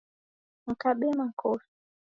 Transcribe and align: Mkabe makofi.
Mkabe 0.67 1.13
makofi. 1.17 1.65